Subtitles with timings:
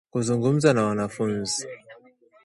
[0.13, 1.61] kuzungumza na wanafunzi